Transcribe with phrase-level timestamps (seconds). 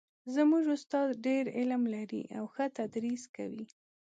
[0.35, 3.65] زموږ استاد ډېر علم لري او ښه تدریس کوي